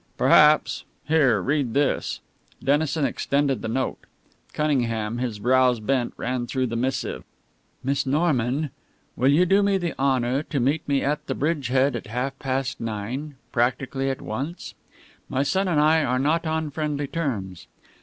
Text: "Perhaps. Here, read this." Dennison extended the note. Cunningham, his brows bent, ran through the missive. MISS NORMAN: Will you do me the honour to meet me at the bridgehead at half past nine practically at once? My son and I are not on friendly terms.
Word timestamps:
"Perhaps. 0.17 0.83
Here, 1.07 1.39
read 1.39 1.75
this." 1.75 2.21
Dennison 2.63 3.05
extended 3.05 3.61
the 3.61 3.67
note. 3.67 3.99
Cunningham, 4.51 5.19
his 5.19 5.37
brows 5.37 5.79
bent, 5.79 6.15
ran 6.17 6.47
through 6.47 6.65
the 6.65 6.75
missive. 6.75 7.23
MISS 7.83 8.07
NORMAN: 8.07 8.71
Will 9.15 9.31
you 9.31 9.45
do 9.45 9.61
me 9.61 9.77
the 9.77 9.93
honour 9.99 10.41
to 10.41 10.59
meet 10.59 10.87
me 10.87 11.03
at 11.03 11.27
the 11.27 11.35
bridgehead 11.35 11.95
at 11.95 12.07
half 12.07 12.39
past 12.39 12.79
nine 12.79 13.35
practically 13.51 14.09
at 14.09 14.23
once? 14.23 14.73
My 15.29 15.43
son 15.43 15.67
and 15.67 15.79
I 15.79 16.03
are 16.03 16.17
not 16.17 16.47
on 16.47 16.71
friendly 16.71 17.05
terms. 17.05 17.67